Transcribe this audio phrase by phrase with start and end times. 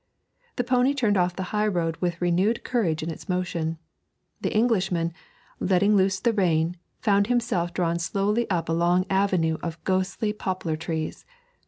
[0.55, 3.77] The pony turned off the high road with renewed courage in its motion;
[4.41, 5.13] the Englishman,
[5.59, 10.33] letting loose the rein, found himself drawn slowly up a long avenue of the ghostly
[10.33, 11.23] poplar trees.